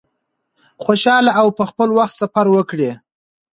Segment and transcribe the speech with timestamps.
[0.83, 2.91] خوشحاله او په خپل وخت سفر وکړی.